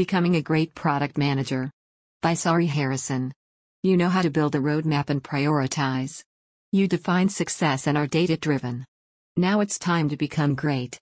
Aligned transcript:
Becoming 0.00 0.36
a 0.36 0.40
Great 0.40 0.74
Product 0.74 1.18
Manager. 1.18 1.70
By 2.22 2.32
Sari 2.32 2.64
Harrison. 2.64 3.34
You 3.82 3.98
know 3.98 4.08
how 4.08 4.22
to 4.22 4.30
build 4.30 4.54
a 4.54 4.58
roadmap 4.58 5.10
and 5.10 5.22
prioritize. 5.22 6.24
You 6.72 6.88
define 6.88 7.28
success 7.28 7.86
and 7.86 7.98
are 7.98 8.06
data 8.06 8.38
driven. 8.38 8.86
Now 9.36 9.60
it's 9.60 9.78
time 9.78 10.08
to 10.08 10.16
become 10.16 10.54
great. 10.54 10.98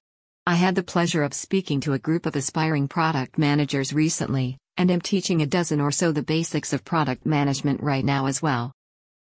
I 0.49 0.57
had 0.57 0.75
the 0.75 0.83
pleasure 0.83 1.23
of 1.23 1.33
speaking 1.33 1.79
to 1.83 1.93
a 1.93 1.99
group 2.01 2.27
of 2.27 2.35
aspiring 2.35 2.89
product 2.89 3.39
managers 3.39 3.93
recently, 3.93 4.59
and 4.77 4.91
am 4.91 5.01
teaching 5.01 5.43
a 5.43 5.47
dozen 5.47 5.81
or 5.81 5.93
so 5.93 6.11
the 6.11 6.25
basics 6.25 6.73
of 6.73 6.85
product 6.85 7.25
management 7.25 7.81
right 7.81 8.05
now 8.05 8.27
as 8.27 8.43
well. 8.43 8.73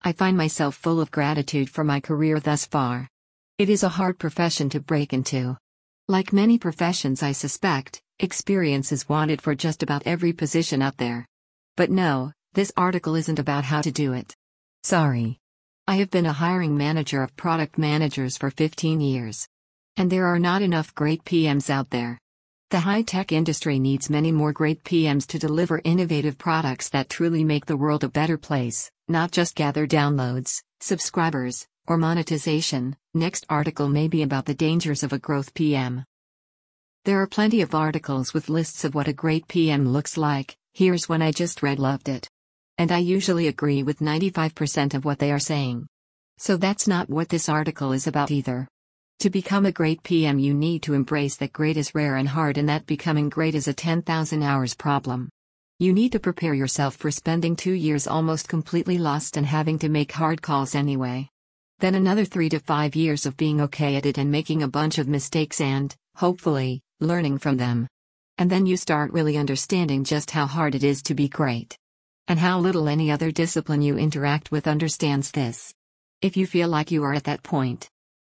I 0.01 0.11
find 0.11 0.35
myself 0.35 0.73
full 0.73 0.99
of 0.99 1.11
gratitude 1.11 1.69
for 1.69 1.83
my 1.83 1.99
career 1.99 2.39
thus 2.39 2.65
far. 2.65 3.07
It 3.59 3.69
is 3.69 3.83
a 3.83 3.89
hard 3.89 4.17
profession 4.17 4.71
to 4.71 4.79
break 4.79 5.13
into. 5.13 5.55
Like 6.07 6.33
many 6.33 6.57
professions, 6.57 7.21
I 7.21 7.33
suspect, 7.33 8.01
experience 8.19 8.91
is 8.91 9.07
wanted 9.07 9.41
for 9.41 9.53
just 9.53 9.83
about 9.83 10.03
every 10.05 10.33
position 10.33 10.81
out 10.81 10.97
there. 10.97 11.27
But 11.75 11.91
no, 11.91 12.31
this 12.53 12.71
article 12.75 13.15
isn't 13.15 13.37
about 13.37 13.63
how 13.63 13.81
to 13.81 13.91
do 13.91 14.13
it. 14.13 14.35
Sorry. 14.83 15.37
I 15.87 15.97
have 15.97 16.09
been 16.09 16.25
a 16.25 16.33
hiring 16.33 16.75
manager 16.75 17.21
of 17.21 17.35
product 17.35 17.77
managers 17.77 18.35
for 18.35 18.49
15 18.49 18.99
years. 18.99 19.47
And 19.97 20.11
there 20.11 20.25
are 20.25 20.39
not 20.39 20.61
enough 20.61 20.95
great 20.95 21.23
PMs 21.23 21.69
out 21.69 21.91
there. 21.91 22.17
The 22.71 22.79
high 22.79 23.03
tech 23.03 23.31
industry 23.31 23.79
needs 23.79 24.09
many 24.09 24.31
more 24.31 24.51
great 24.51 24.83
PMs 24.83 25.27
to 25.27 25.39
deliver 25.39 25.79
innovative 25.83 26.37
products 26.37 26.89
that 26.89 27.09
truly 27.09 27.43
make 27.43 27.65
the 27.65 27.77
world 27.77 28.03
a 28.03 28.09
better 28.09 28.37
place, 28.37 28.91
not 29.07 29.31
just 29.31 29.55
gather 29.55 29.87
downloads, 29.87 30.61
subscribers, 30.81 31.67
or 31.87 31.97
monetization. 31.97 32.97
Next 33.13 33.45
article 33.49 33.87
may 33.87 34.07
be 34.07 34.23
about 34.23 34.45
the 34.45 34.53
dangers 34.53 35.03
of 35.03 35.13
a 35.13 35.19
growth 35.19 35.53
PM. 35.53 36.03
There 37.07 37.21
are 37.21 37.25
plenty 37.27 37.61
of 37.61 37.73
articles 37.73 38.33
with 38.33 38.49
lists 38.49 38.83
of 38.83 38.93
what 38.93 39.07
a 39.07 39.13
great 39.13 39.47
PM 39.47 39.87
looks 39.87 40.17
like. 40.17 40.57
Here's 40.73 41.07
one 41.07 41.21
I 41.21 41.31
just 41.31 41.63
read, 41.63 41.79
loved 41.79 42.09
it. 42.09 42.27
And 42.77 42.91
I 42.91 42.97
usually 42.97 43.47
agree 43.47 43.81
with 43.81 43.99
95% 43.99 44.93
of 44.93 45.05
what 45.05 45.17
they 45.17 45.31
are 45.31 45.39
saying. 45.39 45.87
So 46.37 46.57
that's 46.57 46.85
not 46.85 47.09
what 47.09 47.29
this 47.29 47.47
article 47.47 47.93
is 47.93 48.07
about 48.07 48.29
either. 48.29 48.67
To 49.19 49.29
become 49.29 49.65
a 49.65 49.71
great 49.71 50.03
PM, 50.03 50.37
you 50.37 50.53
need 50.53 50.83
to 50.83 50.95
embrace 50.95 51.37
that 51.37 51.53
great 51.53 51.77
is 51.77 51.95
rare 51.95 52.17
and 52.17 52.27
hard, 52.27 52.57
and 52.57 52.67
that 52.67 52.85
becoming 52.85 53.29
great 53.29 53.55
is 53.55 53.69
a 53.69 53.73
10,000 53.73 54.43
hours 54.43 54.75
problem. 54.75 55.29
You 55.79 55.93
need 55.93 56.11
to 56.11 56.19
prepare 56.19 56.53
yourself 56.53 56.97
for 56.97 57.09
spending 57.09 57.55
two 57.55 57.71
years 57.71 58.05
almost 58.05 58.49
completely 58.49 58.97
lost 58.97 59.37
and 59.37 59.45
having 59.45 59.79
to 59.79 59.87
make 59.87 60.11
hard 60.11 60.41
calls 60.41 60.75
anyway. 60.75 61.29
Then 61.79 61.95
another 61.95 62.25
three 62.25 62.49
to 62.49 62.59
five 62.59 62.97
years 62.97 63.25
of 63.25 63.37
being 63.37 63.61
okay 63.61 63.95
at 63.95 64.05
it 64.05 64.17
and 64.17 64.29
making 64.29 64.61
a 64.61 64.67
bunch 64.67 64.97
of 64.97 65.07
mistakes 65.07 65.61
and, 65.61 65.95
hopefully, 66.13 66.81
learning 66.99 67.37
from 67.37 67.57
them. 67.57 67.87
And 68.37 68.49
then 68.49 68.65
you 68.65 68.77
start 68.77 69.11
really 69.13 69.37
understanding 69.37 70.03
just 70.03 70.31
how 70.31 70.45
hard 70.45 70.75
it 70.75 70.83
is 70.83 71.01
to 71.03 71.15
be 71.15 71.27
great. 71.27 71.77
And 72.27 72.39
how 72.39 72.59
little 72.59 72.89
any 72.89 73.11
other 73.11 73.31
discipline 73.31 73.81
you 73.81 73.97
interact 73.97 74.51
with 74.51 74.67
understands 74.67 75.31
this. 75.31 75.73
If 76.21 76.35
you 76.35 76.47
feel 76.47 76.69
like 76.69 76.91
you 76.91 77.03
are 77.03 77.13
at 77.13 77.25
that 77.25 77.43
point, 77.43 77.87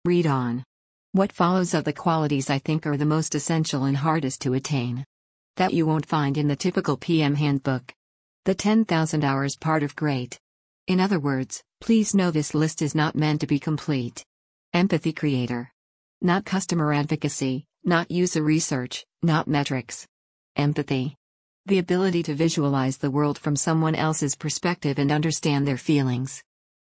read 0.05 0.27
on. 0.27 0.65
What 1.13 1.33
follows 1.33 1.75
are 1.75 1.83
the 1.83 1.93
qualities 1.93 2.51
I 2.51 2.59
think 2.59 2.87
are 2.87 2.97
the 2.97 3.07
most 3.07 3.35
essential 3.35 3.85
and 3.85 3.97
hardest 3.97 4.41
to 4.43 4.55
attain. 4.55 5.05
That 5.57 5.73
you 5.73 5.87
won't 5.87 6.07
find 6.07 6.37
in 6.37 6.49
the 6.49 6.57
typical 6.57 6.97
PM 6.97 7.35
handbook. 7.35 7.93
The 8.45 8.55
10,000 8.55 9.25
hours 9.25 9.57
part 9.57 9.83
of 9.83 9.95
great. 9.95 10.39
In 10.87 11.01
other 11.01 11.21
words, 11.21 11.63
please 11.81 12.15
know 12.15 12.31
this 12.31 12.55
list 12.55 12.83
is 12.83 12.95
not 12.95 13.15
meant 13.15 13.41
to 13.43 13.47
be 13.47 13.59
complete. 13.59 14.25
Empathy 14.73 15.13
creator. 15.13 15.71
Not 16.21 16.45
customer 16.45 16.93
advocacy, 16.93 17.65
not 17.87 18.11
user 18.11 18.43
research, 18.43 19.05
not 19.23 19.47
metrics. 19.47 20.07
Empathy. 20.57 21.17
The 21.67 21.79
ability 21.79 22.23
to 22.25 22.35
visualize 22.35 22.97
the 22.97 23.11
world 23.11 23.39
from 23.39 23.57
someone 23.57 23.95
else's 23.95 24.35
perspective 24.35 24.99
and 24.99 25.13
understand 25.13 25.69
their 25.69 25.77
feelings. 25.77 26.43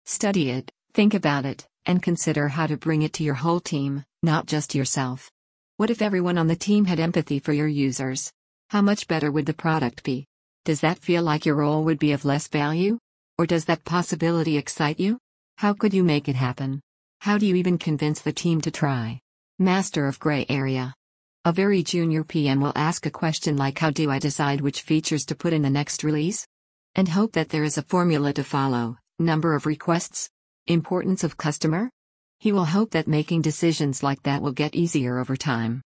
Study 0.06 0.50
it, 0.50 0.72
think 0.94 1.14
about 1.14 1.46
it, 1.46 1.68
and 1.86 2.02
consider 2.02 2.48
how 2.48 2.66
to 2.66 2.78
bring 2.78 3.04
it 3.04 3.14
to 3.14 3.24
your 3.24 3.36
whole 3.36 3.60
team, 3.60 4.04
not 4.24 4.48
just 4.48 4.74
yourself. 4.74 5.30
What 5.76 5.92
if 5.92 6.02
everyone 6.02 6.40
on 6.40 6.48
the 6.48 6.56
team 6.56 6.86
had 6.86 7.00
empathy 7.00 7.38
for 7.38 7.54
your 7.54 7.68
users? 7.68 8.34
How 8.70 8.82
much 8.82 9.08
better 9.08 9.32
would 9.32 9.46
the 9.46 9.54
product 9.54 10.04
be? 10.04 10.26
Does 10.66 10.82
that 10.82 10.98
feel 10.98 11.22
like 11.22 11.46
your 11.46 11.56
role 11.56 11.84
would 11.84 12.00
be 12.00 12.12
of 12.12 12.26
less 12.26 12.48
value? 12.48 12.98
Or 13.38 13.46
does 13.46 13.66
that 13.66 13.86
possibility 13.86 14.58
excite 14.58 15.00
you? 15.00 15.20
How 15.58 15.74
could 15.74 15.94
you 15.94 16.04
make 16.04 16.28
it 16.28 16.36
happen? 16.36 16.82
How 17.20 17.38
do 17.38 17.46
you 17.46 17.56
even 17.56 17.78
convince 17.78 18.22
the 18.22 18.34
team 18.34 18.62
to 18.62 18.72
try? 18.72 19.22
Master 19.60 20.06
of 20.06 20.20
Gray 20.20 20.46
Area. 20.50 20.94
A 21.44 21.52
very 21.52 21.82
junior 21.82 22.24
PM 22.24 22.62
will 22.62 22.74
ask 22.76 23.08
a 23.08 23.10
question 23.10 23.58
like 23.58 23.80
How 23.80 23.90
do 23.90 24.12
I 24.12 24.20
decide 24.20 24.62
which 24.62 24.84
features 24.84 25.26
to 25.26 25.36
put 25.36 25.52
in 25.52 25.64
the 25.64 25.70
next 25.72 26.04
release? 26.04 26.46
And 26.94 27.10
hope 27.10 27.32
that 27.32 27.50
there 27.50 27.64
is 27.64 27.76
a 27.76 27.82
formula 27.82 28.34
to 28.34 28.44
follow 28.44 28.98
number 29.18 29.56
of 29.56 29.66
requests, 29.66 30.30
importance 30.68 31.24
of 31.24 31.38
customer. 31.38 31.90
He 32.40 32.52
will 32.52 32.66
hope 32.66 32.92
that 32.92 33.08
making 33.08 33.42
decisions 33.42 34.04
like 34.04 34.22
that 34.22 34.44
will 34.44 34.52
get 34.52 34.76
easier 34.76 35.18
over 35.18 35.36
time. 35.36 35.82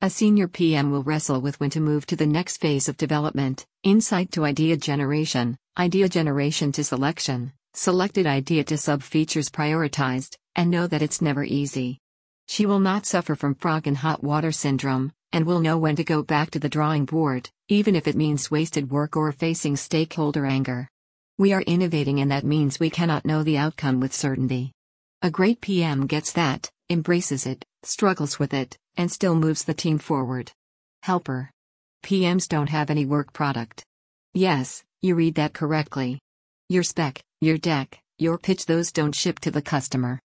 A 0.00 0.08
senior 0.08 0.46
PM 0.46 0.92
will 0.92 1.02
wrestle 1.02 1.40
with 1.40 1.58
when 1.58 1.70
to 1.70 1.80
move 1.80 2.06
to 2.06 2.14
the 2.14 2.26
next 2.26 2.58
phase 2.58 2.88
of 2.88 2.96
development, 2.96 3.66
insight 3.82 4.30
to 4.32 4.44
idea 4.44 4.76
generation, 4.76 5.56
idea 5.76 6.08
generation 6.08 6.70
to 6.70 6.84
selection, 6.84 7.52
selected 7.74 8.28
idea 8.28 8.62
to 8.62 8.78
sub 8.78 9.02
features 9.02 9.50
prioritized, 9.50 10.36
and 10.54 10.70
know 10.70 10.86
that 10.86 11.02
it's 11.02 11.20
never 11.20 11.42
easy. 11.42 11.98
She 12.48 12.66
will 12.66 12.80
not 12.80 13.06
suffer 13.06 13.34
from 13.34 13.54
frog 13.54 13.86
in 13.86 13.96
hot 13.96 14.22
water 14.22 14.52
syndrome, 14.52 15.12
and 15.32 15.44
will 15.44 15.60
know 15.60 15.78
when 15.78 15.96
to 15.96 16.04
go 16.04 16.22
back 16.22 16.50
to 16.52 16.58
the 16.58 16.68
drawing 16.68 17.04
board, 17.04 17.50
even 17.68 17.96
if 17.96 18.06
it 18.06 18.16
means 18.16 18.50
wasted 18.50 18.90
work 18.90 19.16
or 19.16 19.32
facing 19.32 19.76
stakeholder 19.76 20.46
anger. 20.46 20.88
We 21.38 21.52
are 21.52 21.62
innovating, 21.62 22.20
and 22.20 22.30
that 22.30 22.44
means 22.44 22.80
we 22.80 22.88
cannot 22.88 23.26
know 23.26 23.42
the 23.42 23.58
outcome 23.58 24.00
with 24.00 24.14
certainty. 24.14 24.72
A 25.22 25.30
great 25.30 25.60
PM 25.60 26.06
gets 26.06 26.32
that, 26.32 26.70
embraces 26.88 27.46
it, 27.46 27.64
struggles 27.82 28.38
with 28.38 28.54
it, 28.54 28.78
and 28.96 29.10
still 29.10 29.34
moves 29.34 29.64
the 29.64 29.74
team 29.74 29.98
forward. 29.98 30.52
Helper. 31.02 31.50
PMs 32.04 32.48
don't 32.48 32.68
have 32.68 32.90
any 32.90 33.04
work 33.04 33.32
product. 33.32 33.84
Yes, 34.32 34.84
you 35.02 35.14
read 35.14 35.34
that 35.34 35.52
correctly. 35.52 36.20
Your 36.68 36.82
spec, 36.82 37.22
your 37.40 37.58
deck, 37.58 37.98
your 38.18 38.38
pitch, 38.38 38.66
those 38.66 38.92
don't 38.92 39.14
ship 39.14 39.40
to 39.40 39.50
the 39.50 39.62
customer. 39.62 40.20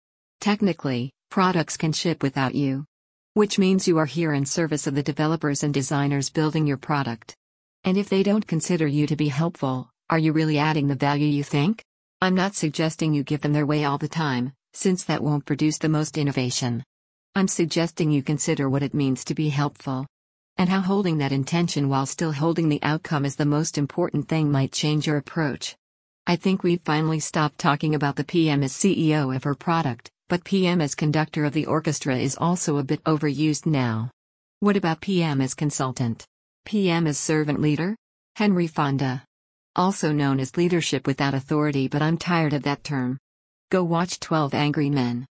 Technically, 0.41 1.13
products 1.37 1.77
can 1.77 1.93
ship 1.93 2.23
without 2.23 2.55
you. 2.55 2.87
Which 3.35 3.59
means 3.59 3.87
you 3.87 3.99
are 3.99 4.07
here 4.07 4.33
in 4.33 4.47
service 4.47 4.87
of 4.87 4.95
the 4.95 5.03
developers 5.03 5.63
and 5.63 5.75
designers 5.75 6.31
building 6.31 6.67
your 6.67 6.79
product. 6.79 7.37
And 7.85 7.99
if 7.99 8.09
they 8.09 8.23
don't 8.23 8.47
consider 8.47 8.87
you 8.87 9.07
to 9.07 9.17
be 9.17 9.29
helpful, 9.29 9.91
are 10.09 10.19
you 10.19 10.33
really 10.33 10.57
adding 10.57 10.89
the 10.89 10.95
value 10.95 11.27
you 11.27 11.45
think? 11.45 11.85
I'm 12.23 12.35
not 12.35 12.55
suggesting 12.55 13.13
you 13.13 13.23
give 13.23 13.43
them 13.43 13.53
their 13.53 13.67
way 13.67 13.85
all 13.85 13.99
the 13.99 14.09
time, 14.09 14.55
since 14.73 15.05
that 15.05 15.23
won't 15.23 15.45
produce 15.45 15.77
the 15.77 15.91
most 15.91 16.17
innovation. 16.17 16.83
I'm 17.35 17.49
suggesting 17.49 18.11
you 18.11 18.23
consider 18.23 18.71
what 18.71 18.83
it 18.83 18.95
means 18.95 19.23
to 19.27 19.35
be 19.35 19.51
helpful. 19.51 20.07
And 20.57 20.71
how 20.71 20.81
holding 20.81 21.19
that 21.19 21.33
intention 21.33 21.91
while 21.91 22.07
still 22.07 22.33
holding 22.33 22.71
the 22.71 22.83
outcome 22.83 23.27
is 23.27 23.37
the 23.37 23.45
most 23.45 23.77
important 23.77 24.27
thing 24.27 24.51
might 24.51 24.73
change 24.73 25.07
your 25.07 25.19
approach. 25.19 25.77
I 26.27 26.37
think 26.37 26.63
we've 26.63 26.81
finally 26.81 27.21
stopped 27.21 27.59
talking 27.59 27.95
about 27.95 28.17
the 28.17 28.25
PM 28.25 28.63
as 28.63 28.73
CEO 28.73 29.37
of 29.37 29.45
her 29.45 29.55
product, 29.55 30.11
but 30.29 30.45
PM 30.45 30.81
as 30.81 30.95
conductor 30.95 31.45
of 31.45 31.53
the 31.53 31.67
orchestra 31.67 32.17
is 32.17 32.37
also 32.37 32.79
a 32.79 32.85
bit 32.85 33.03
overused 33.05 33.65
now. 33.65 34.11
What 34.61 34.77
about 34.77 35.01
PM 35.01 35.41
as 35.41 35.55
consultant? 35.55 36.27
PM 36.65 37.07
as 37.07 37.19
servant 37.19 37.61
leader? 37.61 37.97
Henry 38.35 38.67
Fonda. 38.67 39.25
Also 39.77 40.13
known 40.13 40.41
as 40.41 40.57
leadership 40.57 41.07
without 41.07 41.35
authority, 41.35 41.87
but 41.87 42.03
I'm 42.03 42.19
tired 42.19 42.55
of 42.55 42.65
that 42.65 42.83
term. 42.83 43.19
Go 43.71 43.85
watch 43.85 44.19
12 44.19 44.53
Angry 44.55 44.91
Men. 44.91 45.27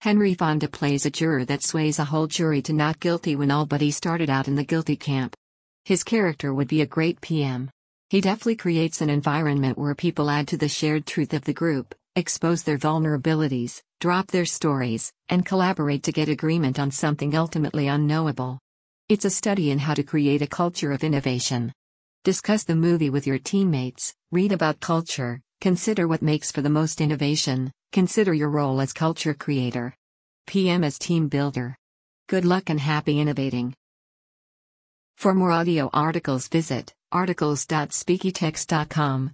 Henry 0.00 0.34
Fonda 0.34 0.66
plays 0.66 1.06
a 1.06 1.10
juror 1.10 1.44
that 1.44 1.62
sways 1.62 1.98
a 1.98 2.04
whole 2.06 2.26
jury 2.26 2.62
to 2.62 2.72
not 2.72 2.98
guilty 2.98 3.36
when 3.36 3.50
all 3.50 3.66
but 3.66 3.80
he 3.80 3.90
started 3.90 4.30
out 4.30 4.48
in 4.48 4.56
the 4.56 4.64
guilty 4.64 4.96
camp. 4.96 5.36
His 5.84 6.02
character 6.02 6.52
would 6.52 6.68
be 6.68 6.80
a 6.80 6.86
great 6.86 7.20
PM. 7.20 7.70
He 8.08 8.20
deftly 8.20 8.56
creates 8.56 9.00
an 9.00 9.10
environment 9.10 9.78
where 9.78 9.94
people 9.94 10.30
add 10.30 10.48
to 10.48 10.56
the 10.56 10.68
shared 10.68 11.06
truth 11.06 11.32
of 11.34 11.44
the 11.44 11.52
group, 11.52 11.94
expose 12.16 12.62
their 12.62 12.78
vulnerabilities, 12.78 13.82
drop 14.00 14.28
their 14.28 14.44
stories, 14.44 15.12
and 15.28 15.44
collaborate 15.44 16.02
to 16.04 16.12
get 16.12 16.28
agreement 16.28 16.78
on 16.78 16.90
something 16.90 17.36
ultimately 17.36 17.88
unknowable. 17.88 18.58
It's 19.08 19.24
a 19.24 19.30
study 19.30 19.70
in 19.70 19.78
how 19.78 19.94
to 19.94 20.02
create 20.02 20.42
a 20.42 20.46
culture 20.46 20.92
of 20.92 21.04
innovation. 21.04 21.72
Discuss 22.24 22.64
the 22.64 22.76
movie 22.76 23.10
with 23.10 23.26
your 23.26 23.38
teammates, 23.38 24.14
read 24.30 24.52
about 24.52 24.80
culture, 24.80 25.40
consider 25.60 26.06
what 26.06 26.22
makes 26.22 26.52
for 26.52 26.62
the 26.62 26.70
most 26.70 27.00
innovation, 27.00 27.72
Consider 27.92 28.32
your 28.32 28.50
role 28.50 28.80
as 28.80 28.92
culture 28.92 29.34
creator. 29.34 29.96
PM 30.46 30.84
as 30.84 30.96
team 30.98 31.26
builder. 31.28 31.76
Good 32.28 32.44
luck 32.44 32.70
and 32.70 32.78
happy 32.78 33.18
innovating. 33.18 33.74
For 35.16 35.34
more 35.34 35.50
audio 35.50 35.90
articles 35.92 36.46
visit 36.48 36.94
articles.speakytext.com. 37.12 39.32